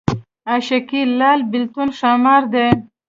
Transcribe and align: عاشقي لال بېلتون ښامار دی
عاشقي 0.49 1.01
لال 1.19 1.39
بېلتون 1.51 1.87
ښامار 1.97 2.43
دی 2.53 2.67